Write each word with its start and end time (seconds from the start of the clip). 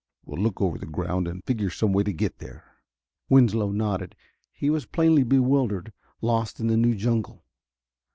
We'll 0.25 0.41
look 0.41 0.59
over 0.59 0.79
the 0.79 0.87
ground 0.87 1.27
and 1.27 1.43
figure 1.43 1.69
some 1.69 1.93
way 1.93 2.01
to 2.01 2.11
get 2.11 2.39
there." 2.39 2.73
Winslow 3.29 3.71
nodded. 3.71 4.15
He 4.51 4.71
was 4.71 4.87
plainly 4.87 5.21
bewildered, 5.21 5.93
lost 6.21 6.59
in 6.59 6.65
the 6.65 6.75
new 6.75 6.95
jungle. 6.95 7.45